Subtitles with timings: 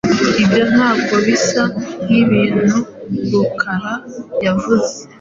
[0.43, 1.63] Ibyo ntabwo bisa
[2.05, 2.77] nkikintu
[3.31, 3.93] Rukara
[4.45, 4.89] yavuga.